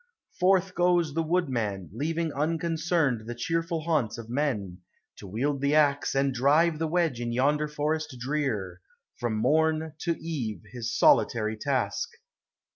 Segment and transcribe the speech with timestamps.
[0.39, 4.79] Forth goes the woodman, leaving unconcerned The cheerful haunts of men,
[5.17, 8.81] to wield the BX6 And drive the wedge in yonder forest drear,
[9.19, 12.09] From morn to eve his solitary task.